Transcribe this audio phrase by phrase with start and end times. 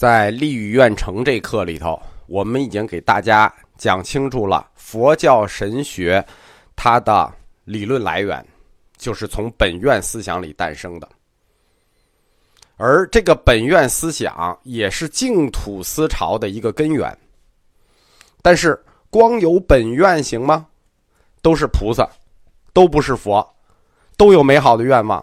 [0.00, 6.26] 在立语愿成这课里头，我们已经给大家讲清楚了佛教神学
[6.74, 7.30] 它的
[7.66, 8.42] 理论来源，
[8.96, 11.06] 就是从本愿思想里诞生的。
[12.78, 17.14] 而这个本愿思想也是净土思潮的一个根源。
[18.40, 20.66] 但是，光有本愿行吗？
[21.42, 22.08] 都是菩萨，
[22.72, 23.46] 都不是佛，
[24.16, 25.22] 都有美好的愿望，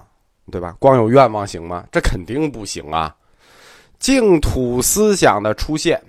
[0.51, 0.75] 对吧？
[0.77, 1.83] 光有愿望行吗？
[1.91, 3.16] 这肯定不行啊！
[3.99, 6.01] 净土思想的出现，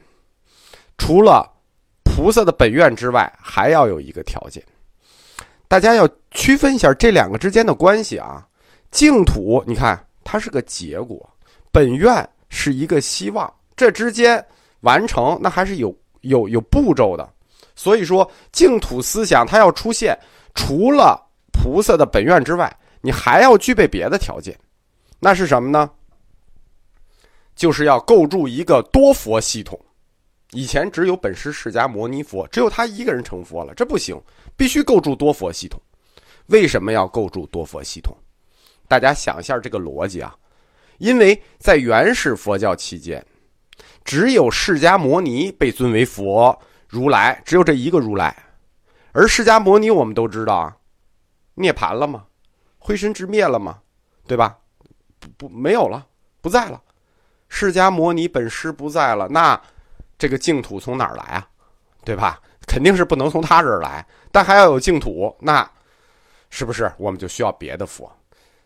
[0.97, 1.51] 除了
[2.05, 4.63] 菩萨的本愿之外，还要有一个条件。
[5.69, 8.47] 大家要区分一下这两个之间的关系啊。
[8.91, 11.29] 净土，你看它是个结果，
[11.71, 14.45] 本愿是一个希望，这之间
[14.81, 17.29] 完成那还是有有有步骤的。
[17.77, 20.19] 所以说，净土思想它要出现，
[20.55, 24.59] 除了菩萨的本愿之外，你还要具备别的条件，
[25.21, 25.91] 那是什么呢？
[27.59, 29.77] 就是要构筑一个多佛系统，
[30.53, 34.17] 以前只有本师释迦牟尼佛，只有他一个人成佛了，这不行，
[34.57, 35.83] 必须构筑多佛系统。
[36.47, 38.17] 为什么要构筑多佛系统？
[38.87, 40.33] 大家想一下这个逻辑啊，
[40.99, 43.27] 因为在原始佛教期间，
[44.05, 48.35] 只有释迦牟尼被尊为佛如来，只有这一个如来，
[49.11, 50.77] 而释迦牟尼我们都知道啊，
[51.55, 52.25] 涅盘了吗？
[52.79, 53.81] 灰身之灭了吗？
[54.29, 54.57] 对吧？
[55.19, 56.07] 不不没有了，
[56.41, 56.81] 不在了。
[57.49, 59.61] 释迦牟尼本师不在了，那
[60.19, 61.49] 这个净土从哪儿来啊？
[62.05, 62.41] 对吧？
[62.67, 65.69] 肯定是不能从他这儿来，但还要有净土，那
[66.51, 68.11] 是不是我们就需要别的佛？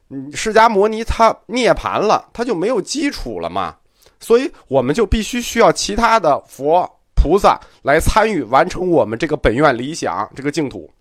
[0.08, 3.76] 嗯，释迦牟尼他涅盘了，他就没有基础了嘛，
[4.20, 10.92] 所以我们就必须需要其他的佛菩萨来参与完成我们这个本愿理想，这个净土。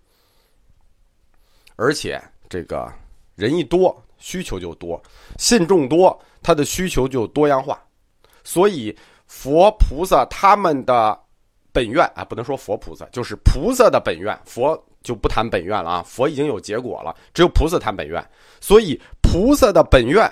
[1.76, 2.90] 而且这个
[3.34, 5.02] 人一多，需求就多，
[5.38, 6.18] 信众多。
[6.42, 7.80] 他的需求就多样化，
[8.42, 8.94] 所以
[9.26, 11.18] 佛菩萨他们的
[11.72, 14.36] 本愿啊，不能说佛菩萨，就是菩萨的本愿。
[14.44, 18.22] 佛就不谈本愿了啊，佛已经有结果了，只有菩萨谈本愿。
[18.60, 20.30] 所以菩萨的本愿，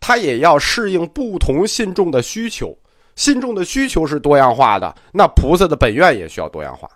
[0.00, 2.76] 他也要适应不同信众的需求，
[3.16, 6.88] 信众的需求是多样化的，那菩萨的本愿也需要多样化。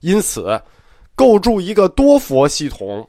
[0.00, 0.60] 因此，
[1.14, 3.08] 构筑一个多佛系统。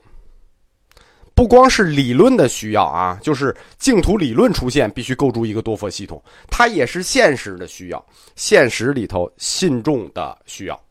[1.37, 8.05] 不光是理论的需要啊，就是净土理论出现必须构筑一个多佛系统，它也是现实的需要，
[8.35, 10.81] 现实里头信众的需要。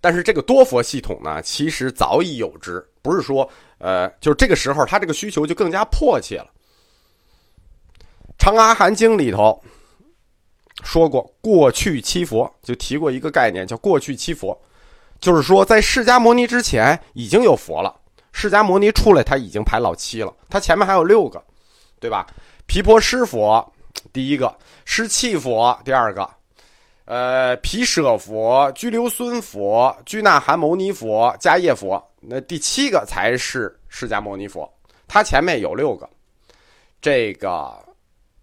[0.00, 6.46] 但是这个多佛系统呢，其实早已有之，不是说呃，就是这个时候他这个需求就更加迫切了。
[8.38, 9.62] 《长阿含经》里头
[10.82, 14.58] 说过，过去七佛就提过一个概念，叫过去七佛，
[15.20, 17.94] 就是说在释迦牟尼之前已经有佛了。
[18.36, 21.40] 释迦牟尼出来，他已经排老七了，他前面还有六个，
[22.00, 22.26] 对吧？
[22.66, 23.72] 毗婆尸佛
[24.12, 24.52] 第一个，
[24.84, 26.28] 施气佛第二个，
[27.04, 34.68] 呃，毗舍佛、拘留孙佛、拘那含牟尼佛、迦叶佛，那第七个才是释迦牟尼佛，
[35.06, 36.10] 他前面有六个。
[37.00, 37.72] 这个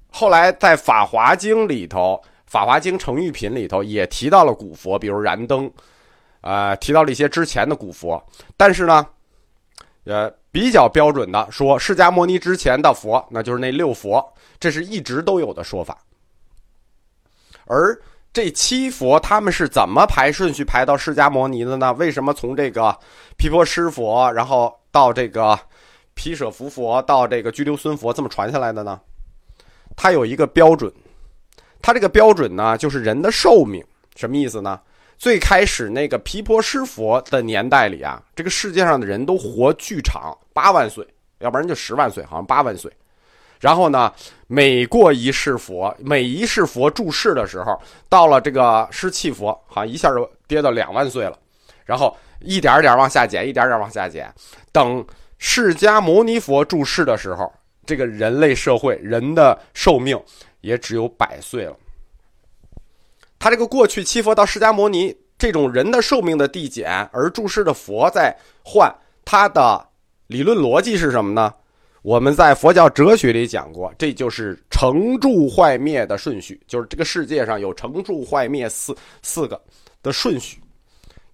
[0.10, 5.70] 后来在《法华经》里头，《法华经成玉品》里头也提到了古佛，比如燃灯，
[6.40, 8.26] 呃，提到了一些之前的古佛，
[8.56, 9.06] 但是呢。
[10.06, 15.98] 呃，比较标准的说，释迦牟尼之前的佛，那就是那六佛，这是一直都有的说法。
[17.66, 17.96] 而
[18.34, 21.94] 这七佛他们是怎么排顺序排到释迦牟尼的呢？
[21.94, 22.98] 为什么从这个
[23.38, 25.58] 毗婆尸佛，然后到这个
[26.14, 29.00] 毗舍浮佛，到这个拘留孙佛这么传下来的呢？
[29.96, 30.92] 它有一个标准，
[31.82, 33.84] 它这个标准呢，就是人的寿命，
[34.16, 34.80] 什么意思呢？
[35.22, 42.92] 最开始那个毗婆尸佛的年代里啊，这个世界上的人都活巨长，八万岁，要不然就十万岁，好像八万岁。
[43.60, 44.12] 然后呢，
[44.48, 51.38] 每过一世佛，每一世佛住世的时候，到了这个湿气佛，好像一下就跌到两万岁了。
[51.86, 54.34] 然后一点点往下减，一点点往下减。
[54.72, 55.06] 等
[55.38, 57.54] 释迦牟尼佛住世的时候，
[57.86, 60.20] 这个人类社会人的寿命
[60.62, 61.76] 也只有百岁了。
[63.42, 68.96] 他这个过去七佛到释迦牟尼这种人的寿命的递减，而注释的佛在换，
[69.26, 69.84] 他的
[70.28, 71.52] 理论逻辑是什么呢？
[72.04, 79.60] 我们在佛教哲学里讲过，这就是成住坏灭的顺序，就是这个世界上有成住坏灭四四个
[80.04, 80.62] 的顺序，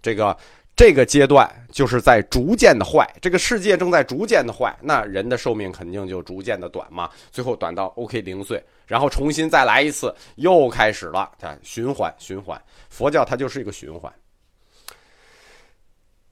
[0.02, 0.36] 这个。
[0.78, 12.62] 这个阶段就是在逐渐的坏，这个世界正在逐渐的坏，那人的寿命肯定就逐渐的短嘛，最后短到 OK 零岁，然后重新再来一次，又开始了，啊，循环循环。
[12.90, 14.14] 佛教它就是一个循环。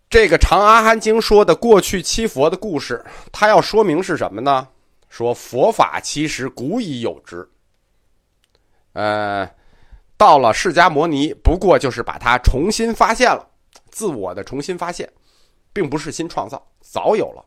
[0.07, 4.67] 这个《长阿含经》说的过去七佛的故事，它要说明是什么呢？
[5.09, 7.49] 说佛法其实古已有之，
[8.93, 9.49] 呃，
[10.17, 13.47] 到了释迦摩尼，不过就是把它重新发现了，
[13.95, 15.09] 自我的重新发现，
[15.71, 17.45] 并不是新创造，早有了，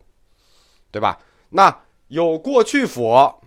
[0.91, 1.21] 对吧？
[1.51, 3.43] 那有过去佛，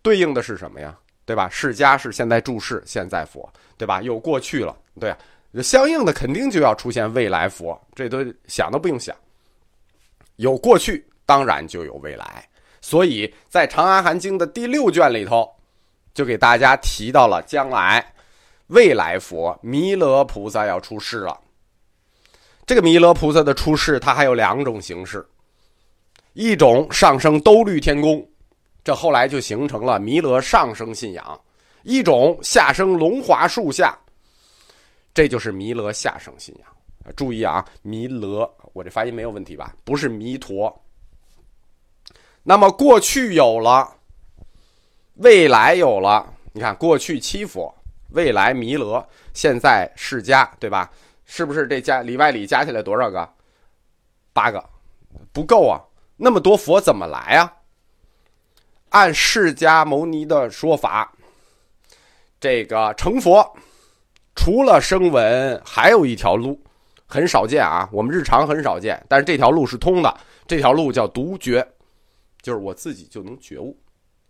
[0.00, 0.98] 对应的是什么呀？
[1.26, 1.46] 对吧？
[1.50, 3.46] 释迦是现在注释，现在佛，
[3.76, 4.00] 对吧？
[4.00, 5.14] 有过去了，对，
[5.62, 9.14] 相应的肯定就要出现未来佛，这都想都不用想。
[10.36, 12.48] 有过去，当然就有未来，
[12.80, 15.54] 所以在《长安含经》的第六卷里头。
[16.14, 18.04] 就给大家提到了将来
[18.68, 21.40] 未来佛弥勒菩萨要出世了。
[22.68, 25.26] 这个弥勒菩萨的出世，它还有两种形式：
[26.34, 28.28] 一种上升兜率天宫，
[28.84, 31.24] 这后来就形成了弥勒上升信仰；
[31.82, 33.98] 一种下生龙华树下，
[35.14, 36.68] 这就是弥勒下生信仰。
[37.16, 39.74] 注意啊，弥勒，我这发音没有问题吧？
[39.82, 40.84] 不是弥陀。
[42.42, 43.94] 那么过去有了。
[45.14, 47.74] 未来有了，你看过去七佛，
[48.10, 50.92] 未来弥勒，现在释迦，对吧？
[51.30, 53.28] 是不是这加里外里加起来多少个？
[54.32, 54.64] 八个，
[55.30, 55.76] 不够啊！
[56.16, 57.52] 那么多佛怎么来啊？
[58.88, 61.12] 按释迦牟尼的说法，
[62.40, 63.46] 这个成佛
[64.34, 66.58] 除了声闻，还有一条路，
[67.06, 67.86] 很少见啊。
[67.92, 70.16] 我们日常很少见，但是这条路是通的。
[70.46, 71.66] 这条路叫独觉，
[72.40, 73.78] 就是我自己就能觉悟。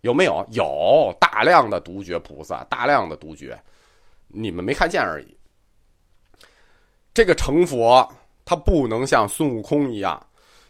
[0.01, 0.45] 有没有？
[0.51, 3.57] 有大量的独觉菩萨，大量的独觉，
[4.27, 5.38] 你们没看见而已。
[7.13, 8.07] 这个成佛，
[8.45, 10.25] 他不能像孙悟空一样，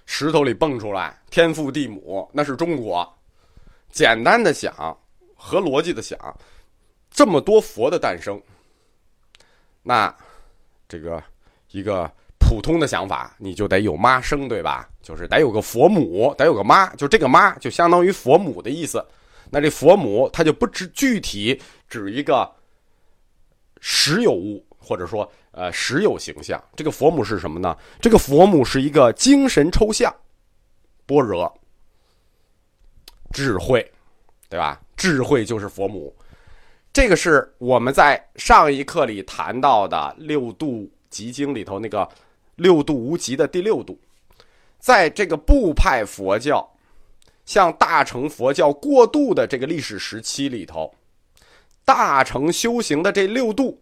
[0.05, 3.07] 石头里蹦出来，天父地母，那是中国。
[3.91, 4.97] 简单的想，
[5.35, 6.17] 合逻辑的想，
[7.09, 8.41] 这么多佛的诞生，
[9.81, 10.15] 那
[10.87, 11.21] 这个
[11.71, 14.89] 一个普通的想法，你就得有妈生，对吧？
[15.01, 19.03] 就是得有个佛母，得有个妈，就这个妈就相当于佛母的意思。
[19.49, 22.47] 那这佛母，它就不指具体指一个
[23.81, 26.59] 实有物，或者说呃实有形象。
[26.75, 27.77] 这个佛母是什么呢？
[28.01, 30.11] 这个佛母是一个精神抽象，
[31.05, 31.55] 般若
[33.31, 33.91] 智慧，
[34.49, 34.81] 对吧？
[34.97, 36.11] 智慧就是佛母。
[36.91, 42.09] 这个是我们在上一课里谈到的六度集经里头那个
[42.55, 43.99] 六度无极的第六度，
[44.79, 46.67] 在这个部派佛教。
[47.45, 50.93] 向大乘佛教过渡的这个历史时期里头，
[51.83, 53.81] 大乘修行的这六度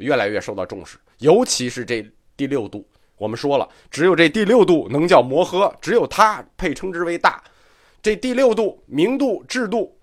[0.00, 2.04] 越来越受到重视，尤其是这
[2.36, 2.86] 第六度。
[3.16, 7.42] 我们说了，只有这第六度能叫摩诃，只有它配称之为大。
[8.02, 9.94] 这第六度明度、智度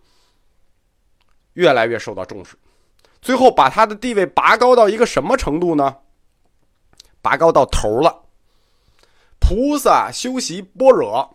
[1.54, 2.56] 越来越受到重视，
[3.22, 5.96] 最后把它的地位拔高到一个什么程度呢？
[7.22, 8.24] 拔高到头了。
[9.40, 11.34] 菩萨修习般若。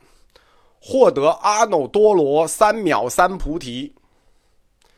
[0.85, 3.95] 获得阿耨多罗三藐三菩提，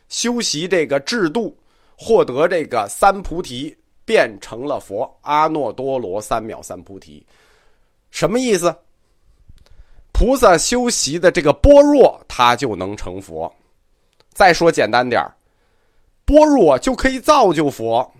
[0.09, 1.55] 修习这个制度，
[1.97, 5.19] 获得这个三菩提，变成了佛。
[5.23, 7.27] 阿耨多罗三藐三菩提，
[8.11, 8.75] 什么意思？
[10.13, 13.53] 菩萨修习的这个般若，他就能成佛。
[14.33, 15.21] 再说简单点
[16.25, 18.11] 般若就可以造就佛。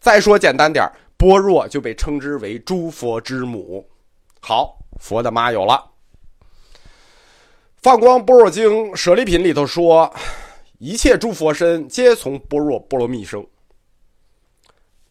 [0.00, 0.84] 再说简单点
[1.16, 3.84] 般若就被称之为诸佛之母。
[4.40, 5.74] 好，佛的妈有了。
[7.82, 10.12] 《放光般若经》舍利品里头说
[10.78, 13.46] ：“一切诸佛身皆从般若波罗蜜生。”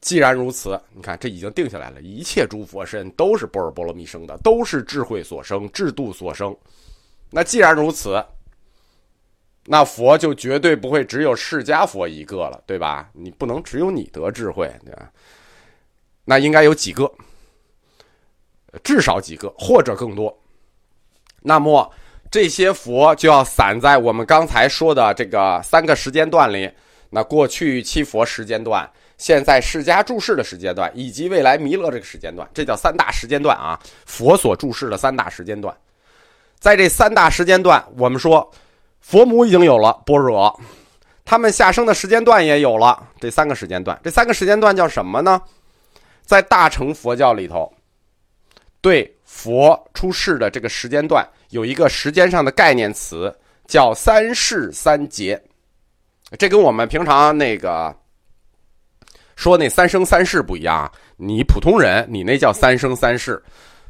[0.01, 6.55] 既然如此，你看这已经定下来了，一切诸佛身都是般若波罗蜜生的，都是智慧所生、智度所生。
[7.31, 8.23] 那既然如此，
[9.63, 13.09] 那佛就绝对不会只有释迦佛一个了，对吧？
[13.13, 15.11] 你不能只有你得智慧，对吧？
[16.23, 17.11] 那应该有几个，
[18.83, 20.37] 至少几个，或者更多。
[21.41, 21.91] 那么。
[22.31, 26.69] 这些佛就要散在我们刚才说的这个三个时间段里，
[27.09, 33.79] 那过去七佛时间段，现在释迦注释的时间段，以及未来弥勒这个时间段，这叫三大时间段啊。
[34.05, 35.73] 佛所注释的三大时间段，
[36.59, 38.51] 在这三大时间段，我们说
[38.99, 40.59] 佛母已经有了般若，
[41.23, 43.97] 他们下生的时间段也有了这三个时间段。
[44.03, 45.41] 这三个时间段叫什么呢？
[46.25, 47.71] 在大乘佛教里头，
[48.81, 51.27] 对佛出世的这个时间段。
[51.49, 53.33] 有一个时间上的概念词
[53.67, 55.39] 叫三世三劫，
[56.39, 57.93] 这跟我们平常那个
[59.35, 60.89] 说那三生三世不一样。
[61.17, 63.35] 你普通人，你那叫三生三世；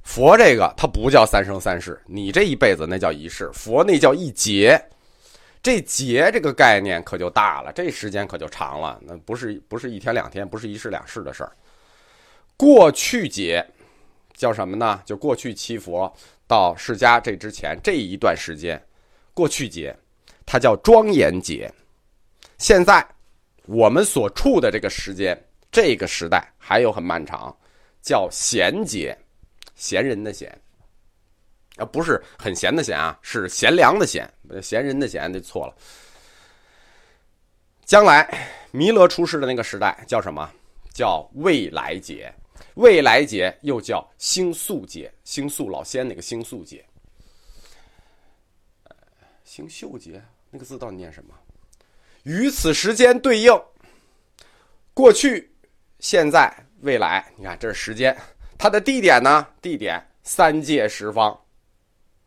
[0.01, 4.83] 佛这个它不叫三生三世，你这一辈子那叫一世，佛那叫一劫。
[5.61, 11.51] 这劫这个概念可就大了，这时间可就长了，那不是不是一天两天，不是一世两世的事儿。
[12.57, 13.65] 过去劫
[14.35, 15.01] 叫什么呢？
[15.05, 16.13] 就过去七佛。
[16.47, 18.79] 到释迦这之前这一段时间，
[19.33, 19.97] 过去劫，
[20.45, 21.73] 它叫庄严劫。
[22.59, 23.03] 现在
[23.65, 25.35] 我们所处的这个时间，
[25.71, 27.51] 这个时代还有很漫长，
[27.99, 29.17] 叫闲节，
[29.73, 30.55] 闲人的闲，
[31.77, 35.75] 啊，不是很闲的闲啊，是贤良的贤，闲人的闲，那错了。
[37.85, 38.31] 将来
[38.69, 40.47] 弥勒出世的那个时代叫什么？
[40.93, 42.31] 叫未来节。
[42.75, 46.85] 未来节又叫星宿节，星宿老仙那个星宿节。
[49.43, 51.33] 星宿节那个字到底念什么？
[52.23, 53.61] 与此时间对应，
[54.93, 55.49] 过去、
[55.99, 57.25] 现在、未来。
[57.37, 58.17] 你看，这是时间，
[58.57, 59.47] 它的地点呢？
[59.61, 61.39] 地点三界十方，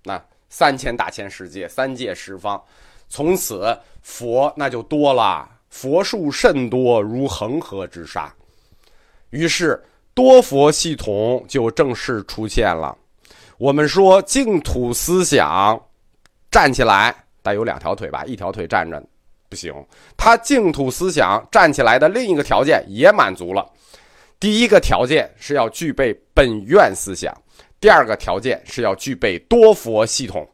[0.04, 2.64] 那三千大千世界，三界十方。
[3.08, 8.34] 从此佛那就多了，佛数甚多，如恒河之沙。
[9.30, 9.84] 于是。
[10.18, 12.92] 多佛系统就正式出现了。
[13.56, 15.80] 我们说净土思想
[16.50, 18.24] 站起来，但有两条腿吧？
[18.24, 19.00] 一条腿站着
[19.48, 19.72] 不行。
[20.16, 23.64] 他净土思想站起来的另一个条件也满足了。
[24.40, 27.32] 第一个条件是要具备本愿思想，
[27.78, 30.44] 第二个条件是要具备多佛系统。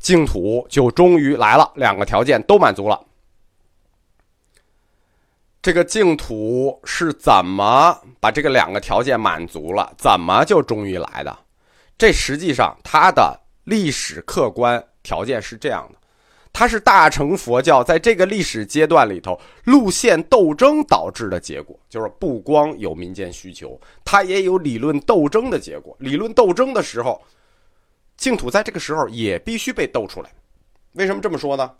[0.00, 2.98] 净土就终于来了，两个条件都满足了。
[5.64, 9.90] 这个净土是怎么把这个两个条件满足了？
[9.96, 11.34] 怎么就终于来的？
[11.96, 15.98] 这实际上它的历史客观条件是这样的：
[16.52, 21.74] 它是大乘佛教在这个历史阶段里头路线斗争导致的结果。
[21.88, 25.96] 就是不光有民间需求，它也有理论斗争的结果。
[25.98, 27.22] 理论斗争的时候，
[28.18, 30.30] 净土在这个时候也必须被斗出来。
[30.92, 31.72] 为什么这么说呢？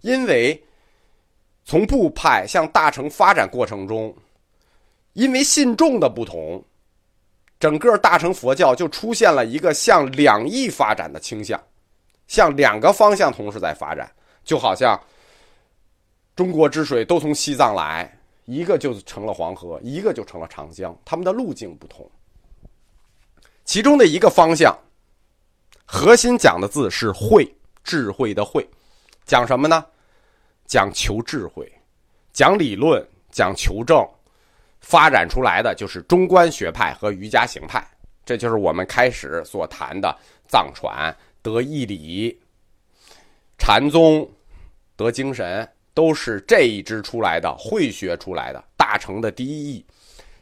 [0.00, 0.58] 因为。
[1.66, 4.16] 从部派向大乘发展过程中，
[5.14, 6.64] 因为信众的不同，
[7.58, 11.60] 整个大乘佛教就出现了一个向两翼发展的倾向，
[12.28, 14.08] 向两个方向同时在发展，
[14.44, 14.98] 就好像
[16.36, 22.08] 中国之水都从西藏来，一个就成了黄河，一个就成了长江，他们的路径不同。
[23.64, 24.72] 其中的一个方向，
[25.84, 28.64] 核心讲的字是“慧”，智慧的“慧”，
[29.26, 29.84] 讲什么呢？
[30.66, 31.70] 讲求智慧，
[32.32, 34.06] 讲理论，讲求证，
[34.80, 37.86] 发展出来的就是中观学派和瑜伽行派。
[38.24, 40.12] 这就是我们开始所谈的
[40.48, 42.36] 藏传得义理，
[43.56, 44.28] 禅宗
[44.96, 49.86] 得精神，都是这一支出来的，会学出来的，大成的第一义。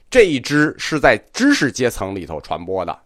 [0.09, 3.04] 这一支是在知识阶层里头传播的。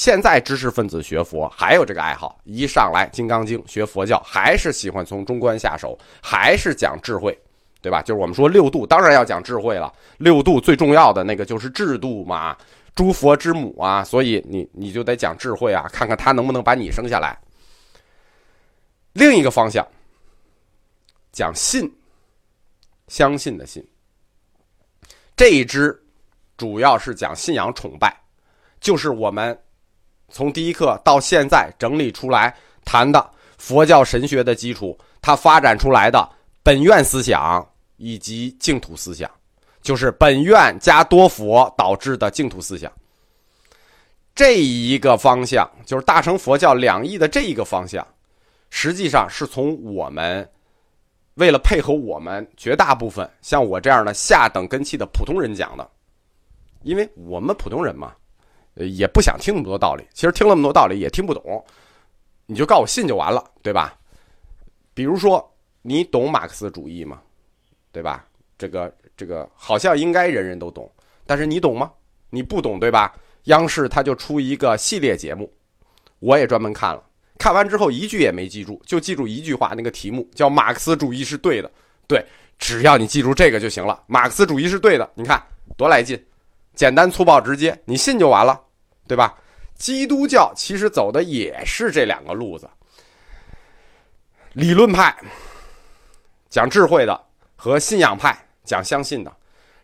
[0.00, 7.38] 现在知识分子学佛还有这个爱好，一上来《金刚经》学佛教，还是喜欢从中观下手，还是讲智慧，
[7.82, 8.00] 对吧？
[8.00, 9.92] 就是我们说六度，当然要讲智慧了。
[10.16, 12.56] 六度最重要的那个就是智度嘛，
[12.94, 17.38] 诸佛之母啊，所以你你就得讲智慧啊，看看他能不能把你生下来。
[19.12, 19.86] 另一个方向
[21.30, 21.94] 讲信，
[23.08, 23.86] 相信的信，
[25.36, 25.94] 这一支
[26.56, 28.18] 主要是讲信仰崇拜，
[28.80, 29.54] 就是我们。
[30.30, 36.28] 从第一课到现在整理出来谈的佛教神学的基础，它发展出来的
[36.62, 39.30] 本愿思想以及净土思想，
[39.82, 42.90] 就是本愿加多佛导致的净土思想。
[44.34, 48.06] 这一个方向就是大乘佛教两翼的这一个方向，
[48.70, 50.48] 实际上是从我们
[51.34, 55.90] 为了配合我们绝大部分像我这样的下等根器的普通人讲的，
[56.82, 58.14] 因为我们普通人嘛。
[58.74, 61.64] 也不想听那么多道理，其实听那么多道理也听不懂，
[62.46, 63.96] 你就告我信就完了，对吧？
[64.94, 67.20] 比如说，你懂马克思主义吗？
[67.92, 68.26] 对吧？
[68.58, 70.90] 这个这个好像应该人人都懂，
[71.26, 71.90] 但是你懂吗？
[72.30, 73.14] 你不懂，对吧？
[73.44, 75.50] 央视他就出一个系列节目，
[76.18, 77.02] 我也专门看了，
[77.38, 81.70] 看完之后一句也没记住，就记住一句话，那个题目叫“马克思主义是对的”。
[82.06, 82.24] 对，
[82.58, 85.42] 只要你记住这个就行了，马克思主义是对的，你看
[85.76, 86.22] 多来劲。
[86.74, 88.60] 简单粗暴直接，你信就完了，
[89.06, 89.36] 对吧？
[89.74, 92.68] 基督教其实走的也是这两个路子：
[94.52, 95.16] 理论派
[96.48, 97.24] 讲智慧的，
[97.56, 99.34] 和信仰派讲相信的。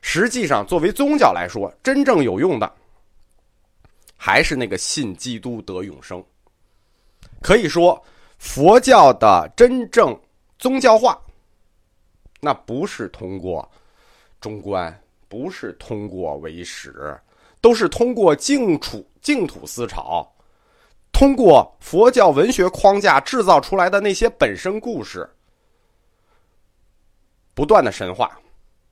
[0.02, 2.72] 实际上，作为宗教来说，真正有用的
[4.16, 6.22] 还是那个信基督得永生。
[7.42, 8.02] 可以说，
[8.38, 10.18] 佛教的真正
[10.58, 11.20] 宗教化，
[12.40, 13.68] 那不是通过
[14.40, 14.96] 中观。
[15.36, 17.14] 不是通过唯识，
[17.60, 20.26] 都是通过净土净土思潮，
[21.12, 25.28] 通过佛教文学框架制造出来的那些本身故事，
[27.52, 28.40] 不断的神话，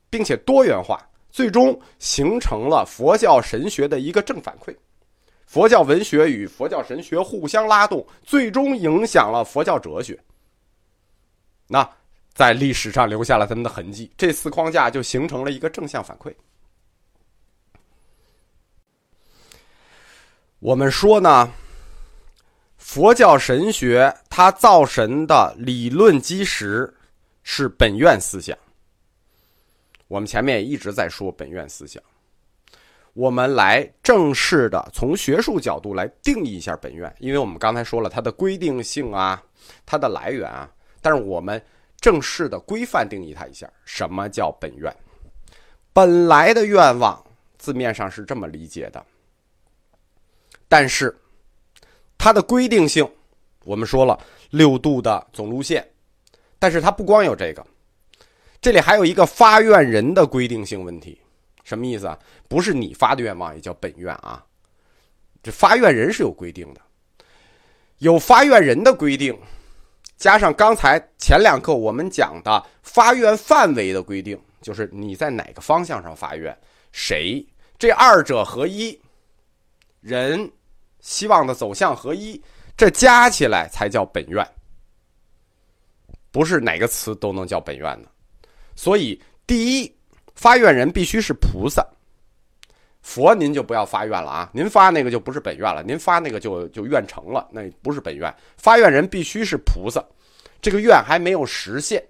[0.07, 4.75] 并且多元化，最终形成了佛教神学的一个正反馈。
[5.47, 10.19] 佛教文学与佛教神学互相拉动，最终影响了佛教哲学。
[11.67, 11.89] 那
[12.35, 14.11] 在历史上留下了他们的痕迹。
[14.15, 16.31] 这四框架就形成了一个正向反馈。
[20.59, 21.51] 我们说呢，
[22.77, 26.93] 佛教神学它造神的理论基石
[27.43, 28.57] 是本愿思想。
[30.07, 32.01] 我们前面也一直在说本愿思想。
[33.13, 39.41] 我们来正式的从学术角度来定义一下本愿，因为我们刚才说了它的规定性啊，
[39.85, 40.69] 它的来源啊，
[41.01, 41.63] 但是我们
[42.05, 44.95] 正式的规范定义它一下，什么叫本愿？
[45.91, 47.19] 本来的愿望
[47.57, 49.03] 字面上是这么理解的，
[50.69, 51.17] 但是
[52.15, 53.11] 它的规定性，
[53.63, 55.83] 我们说了六度的总路线，
[56.59, 57.65] 但是它不光有这个，
[58.61, 61.19] 这里还有一个发愿人的规定性问题。
[61.63, 62.19] 什么意思啊？
[62.47, 64.45] 不是你发的愿望也叫本愿啊？
[65.41, 66.81] 这发愿人是有规定的，
[67.97, 69.35] 有发愿人的规定，
[70.17, 76.57] 加上刚才前两课我们讲的发愿范围的规定，就是你在哪个方向上发愿，
[76.91, 77.45] 谁
[77.77, 78.99] 这二者合一，
[80.01, 80.51] 人
[80.99, 82.41] 希望的走向合一，
[82.77, 84.45] 这加起来才叫本愿，
[86.31, 88.09] 不是哪个词都能叫本愿的。
[88.75, 89.91] 所以第一。
[90.37, 91.81] 发愿人必须是菩萨，
[93.05, 94.49] 佛您就不要发愿了啊！
[94.51, 98.35] 您发那个就不是本愿了，您发那个就就愿成了，那不是本愿。
[98.57, 100.03] 发愿人必须是菩萨，
[100.59, 102.03] 这个愿还没有实现。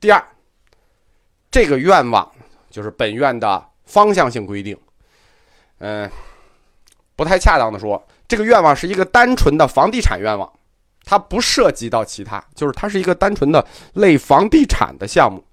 [0.00, 0.24] 第二，
[1.50, 2.28] 这个愿望
[2.70, 4.74] 就是本愿的方向性规定，
[5.80, 6.10] 嗯，
[7.14, 10.50] 不太恰当的说，这个愿望是一个单纯的房地产愿望，
[11.04, 15.44] 它不涉及到其他，就是它是一个单纯的类房地产的项目。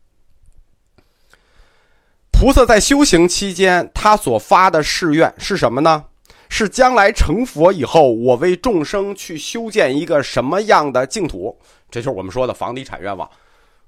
[2.39, 6.05] 菩萨在修行期间，他所发的誓愿是什么呢？
[6.49, 11.57] 是将来成佛以后，我为众生去修建一个什么样的净土？
[11.89, 13.27] 这就是我们说的房地产愿望。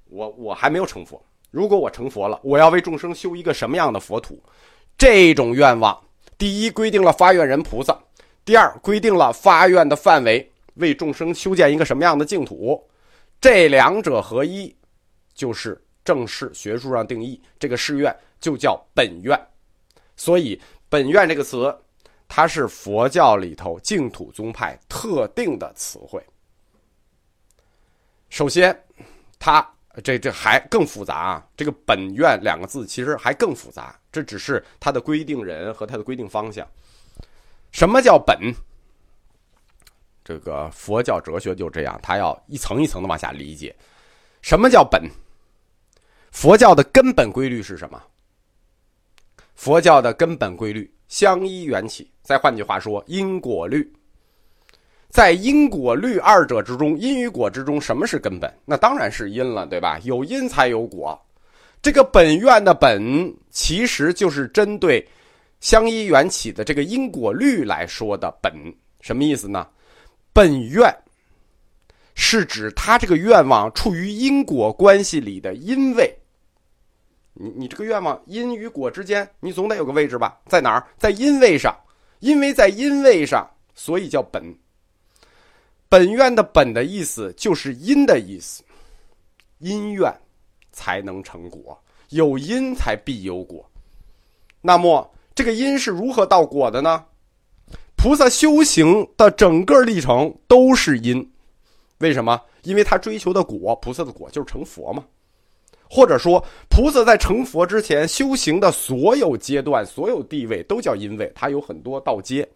[0.10, 4.42] 我我还没有成佛，如果我成佛了，我要为众生修一个什么样的佛土？
[4.98, 5.96] 这种愿望，
[6.36, 7.96] 第一规定了发愿人菩萨，
[8.44, 12.84] 第二规定了发愿的范围，为众生修建一个什么样的净土？
[13.40, 14.76] 这两者合一，
[15.36, 15.80] 就是
[16.10, 18.12] 正式学术上定义这个誓愿。
[18.42, 19.38] 就叫本愿，
[20.16, 21.78] 所以“本愿”这个词，
[22.26, 26.26] 它是佛教里头净土宗派特定的词汇。
[28.30, 28.74] 首先，
[29.38, 29.62] 它
[30.02, 31.48] 这这还更复杂啊！
[31.58, 36.66] 这个“本愿”两个字其实还更复杂，这只是它的规定人和它的规定方向。
[37.74, 38.40] 什么叫本？
[40.24, 43.76] 这个佛教哲学就这样，它要一层一层的往下理解。
[44.42, 45.04] 什么叫本？
[46.32, 48.02] 佛教的根本规律是什么？
[49.56, 53.92] 佛教的根本规律相依缘起，再换句话说，因果律。
[55.10, 58.54] 在因果律二者之中，因与果之中，什么是根本？
[58.64, 60.00] 那当然是因了，对吧？
[60.04, 61.20] 有因才有果。
[61.82, 65.06] 这个本愿的本，其实就是针对
[65.62, 68.54] 相依缘起的这个因果律来说的本。
[69.02, 69.68] 什么意思呢？
[70.32, 70.96] 本愿
[72.22, 76.14] 是指他这个愿望处于因果关系里的因位。
[77.34, 80.38] 你你这个愿望因与果之间，你总得有个位置吧？
[80.46, 80.86] 在哪儿？
[80.98, 81.74] 在因位上，
[82.20, 84.44] 因为在因位上，所以叫本。
[85.88, 88.64] 本愿的本的意思就是因的意思，
[89.60, 90.14] 因愿
[90.74, 93.66] 才能成果，有因才必有果。
[94.62, 97.06] 那么这个因是如何到果的呢？
[97.96, 101.32] 菩萨修行的整个历程都是因，
[102.00, 102.42] 为什么？
[102.64, 105.06] 因为他追求的果，菩萨的果就是成佛嘛。
[105.92, 112.48] 或者说，菩萨在成佛之前修行的所有阶段、所有地位都叫因位，他有很多道阶，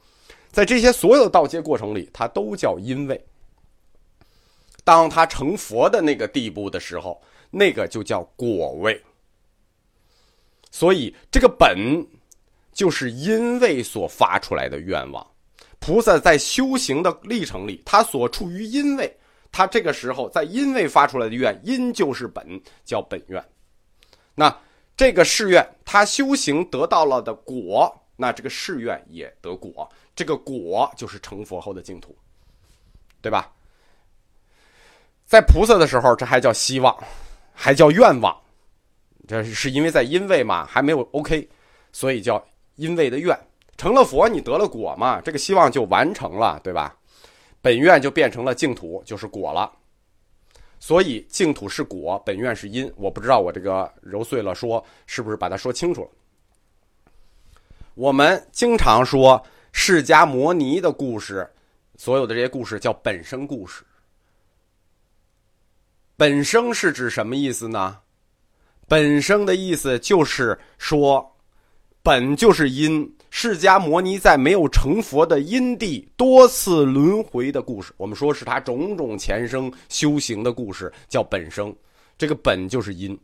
[0.51, 3.25] 在这些所有道阶过程里，他都叫因位。
[4.83, 9.01] 当他成佛的那个地步的时候，那个就叫果位。
[10.69, 12.05] 所以，这个本
[12.71, 15.25] 就是因位所发出来的愿望。
[15.79, 19.17] 菩萨在修行的历程里，他所处于因位。
[19.53, 23.41] 他这个时候在因为发出来的愿，因就是本，叫本愿。
[24.33, 24.53] 那
[24.97, 29.87] 这个誓愿，他修行得到了的果，那这个誓愿也得果。
[30.15, 32.15] 这个果就是成佛后的净土，
[33.21, 33.53] 对吧？
[35.25, 36.95] 在菩萨的时候，这还叫希望，
[37.53, 38.35] 还叫愿望。
[39.27, 41.47] 这是因为在因位嘛，还没有 OK，
[41.91, 42.43] 所以叫
[42.75, 43.37] 因位的愿。
[43.77, 46.95] 成了佛，你得了果嘛，这个希望就完成了，对吧？
[47.63, 49.71] 本愿就变成了净土，就是果了。
[50.81, 52.91] 所以净土是果，本愿是因。
[52.97, 56.09] 我不知道我这个揉碎了说是不是把它说清楚了。
[57.93, 61.49] 我们经常说释迦摩尼的故事，
[61.95, 63.85] 所有的这些故事叫本生故事。
[66.17, 68.01] 本生是指什么意思呢？
[68.89, 71.33] 本生的意思就是说，
[72.01, 73.09] 本就是因。
[73.35, 81.75] 释迦摩尼在没有成佛的因地多次轮回的故事，我们说是他种种前生修行的故事，叫本生。
[82.15, 83.19] 这个本就是因，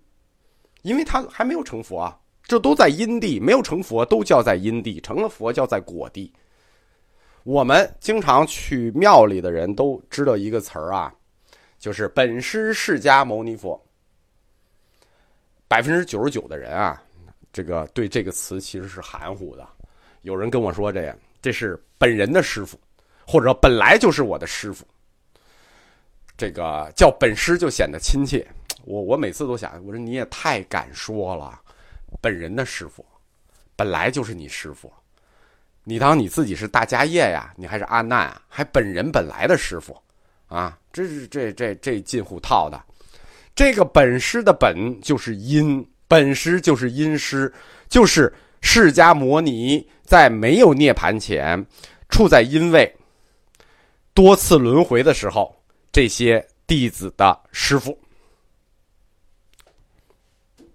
[0.81, 6.33] 因为他还没有成佛啊，这都在因地，没有成佛都叫在因地，成了佛叫在果地。
[7.43, 11.13] 我们经常去庙里的人都知道一个词儿啊，
[11.77, 13.79] 就是本师释迦牟尼佛。
[15.67, 16.99] 百分之九十九的人啊，
[17.53, 19.69] 这个对这个词其实是含糊的。
[20.21, 22.79] 有人跟我说：“这样，这是本人的师傅，
[23.25, 24.85] 或者本来就是我的师傅。
[26.37, 28.47] 这个叫本师就显得亲切。
[28.85, 31.59] 我我每次都想，我说你也太敢说了，
[32.21, 33.05] 本人的师傅，
[33.75, 34.91] 本来就是你师傅，
[35.83, 37.53] 你当你自己是大家业呀？
[37.57, 38.41] 你还是阿难啊？
[38.47, 39.95] 还本人本来的师傅
[40.47, 40.77] 啊？
[40.93, 42.81] 这是这这这近乎套的。
[43.53, 47.53] 这个本师的本就是因，本师就是因师，
[47.89, 51.67] 就是释迦摩尼。”在没有涅盘前，
[52.09, 52.95] 处在因为
[54.15, 55.55] 多次轮回的时候，
[55.91, 57.95] 这些弟子的师傅。